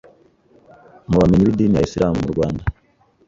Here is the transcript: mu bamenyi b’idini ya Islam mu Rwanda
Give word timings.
mu 1.09 1.15
bamenyi 1.21 1.45
b’idini 1.49 1.75
ya 1.77 1.85
Islam 1.87 2.13
mu 2.21 2.27
Rwanda 2.33 2.63